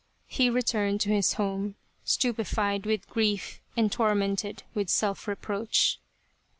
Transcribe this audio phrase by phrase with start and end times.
[0.25, 5.99] He returned to his home stupefied with grief and tormented with self reproach.